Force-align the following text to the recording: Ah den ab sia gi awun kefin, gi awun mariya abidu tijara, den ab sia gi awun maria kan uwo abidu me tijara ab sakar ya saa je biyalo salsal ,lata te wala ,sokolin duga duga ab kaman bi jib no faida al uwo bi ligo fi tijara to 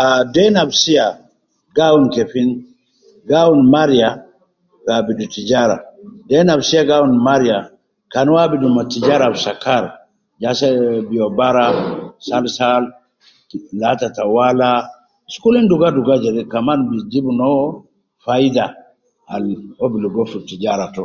Ah 0.00 0.20
den 0.34 0.54
ab 0.62 0.70
sia 0.82 1.06
gi 1.74 1.82
awun 1.88 2.04
kefin, 2.14 2.50
gi 3.28 3.34
awun 3.42 3.60
mariya 3.74 4.10
abidu 4.96 5.24
tijara, 5.34 5.76
den 6.28 6.46
ab 6.54 6.60
sia 6.68 6.82
gi 6.88 6.94
awun 6.98 7.14
maria 7.26 7.58
kan 8.12 8.26
uwo 8.30 8.38
abidu 8.44 8.66
me 8.76 8.82
tijara 8.92 9.24
ab 9.28 9.36
sakar 9.44 9.84
ya 10.42 10.50
saa 10.58 10.74
je 10.80 10.88
biyalo 11.08 11.64
salsal 12.26 12.84
,lata 13.80 14.06
te 14.16 14.22
wala 14.36 14.70
,sokolin 15.32 15.66
duga 15.72 15.88
duga 15.98 16.12
ab 16.18 16.26
kaman 16.52 16.80
bi 16.88 16.96
jib 17.10 17.26
no 17.38 17.50
faida 18.24 18.66
al 19.34 19.44
uwo 19.76 19.86
bi 19.92 19.98
ligo 20.04 20.22
fi 20.30 20.38
tijara 20.50 20.86
to 20.94 21.04